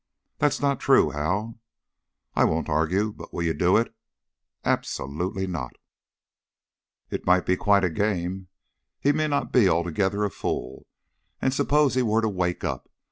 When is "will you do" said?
3.31-3.77